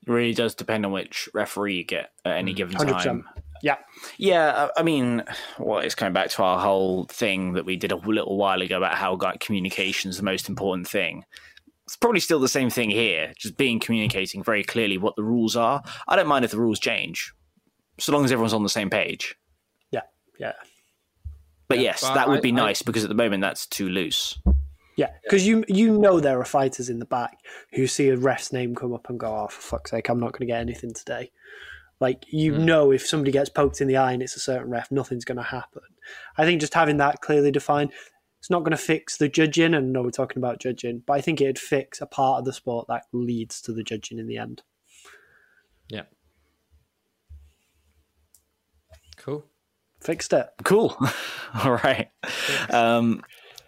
[0.06, 2.58] It really does depend on which referee you get at any mm.
[2.58, 3.04] given 100%.
[3.04, 3.30] time.
[3.64, 3.78] Yeah.
[4.18, 5.24] Yeah, I mean,
[5.60, 8.78] well, it's coming back to our whole thing that we did a little while ago
[8.78, 11.26] about how like, communication is the most important thing.
[11.86, 15.56] It's probably still the same thing here, just being communicating very clearly what the rules
[15.56, 15.82] are.
[16.08, 17.34] I don't mind if the rules change
[18.02, 19.36] so long as everyone's on the same page.
[19.92, 20.02] Yeah,
[20.40, 20.54] yeah.
[21.68, 23.88] But yes, but that would I- be I- nice because at the moment that's too
[23.90, 24.38] loose.
[24.98, 27.38] Yeah, because you you know there are fighters in the back
[27.74, 30.34] who see a ref's name come up and go, "Oh, for fuck's sake, I'm not
[30.34, 31.32] going to get anything today."
[32.02, 32.66] Like you Hmm.
[32.66, 35.38] know, if somebody gets poked in the eye and it's a certain ref, nothing's going
[35.38, 35.84] to happen.
[36.38, 37.94] I think just having that clearly defined,
[38.40, 39.74] it's not going to fix the judging.
[39.74, 42.54] And no, we're talking about judging, but I think it'd fix a part of the
[42.54, 44.64] sport that leads to the judging in the end.
[45.90, 46.04] Yeah.
[49.24, 49.46] Cool.
[50.02, 50.50] Fixed it.
[50.64, 50.98] Cool.
[51.64, 52.10] all right.
[52.70, 53.22] Um,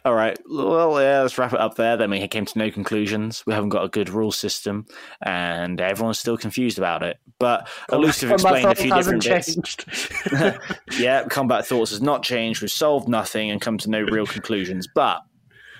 [0.05, 0.37] all right.
[0.49, 1.95] Well, yeah, let's wrap it up there.
[1.95, 3.43] Then we came to no conclusions.
[3.45, 4.85] We haven't got a good rule system,
[5.21, 7.17] and everyone's still confused about it.
[7.39, 10.59] But Elusive But my explained a few hasn't different bits.
[10.99, 12.61] yeah, combat thoughts has not changed.
[12.61, 14.87] We've solved nothing and come to no real conclusions.
[14.93, 15.21] But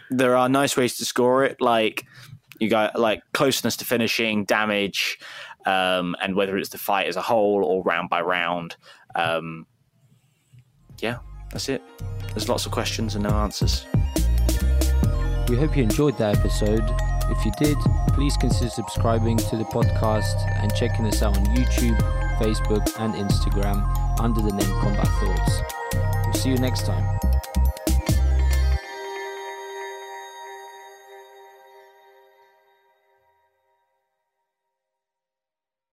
[0.09, 2.05] there are nice ways to score it, like
[2.59, 5.17] you got like closeness to finishing, damage,
[5.65, 8.77] um, and whether it's the fight as a whole or round by round.
[9.15, 9.65] Um,
[10.99, 11.19] yeah,
[11.51, 11.81] that's it.
[12.29, 13.85] There's lots of questions and no answers.
[15.49, 16.83] We hope you enjoyed that episode.
[17.29, 17.77] If you did,
[18.09, 21.99] please consider subscribing to the podcast and checking us out on YouTube,
[22.39, 25.61] Facebook, and Instagram under the name Combat Thoughts.
[26.25, 27.32] We'll see you next time.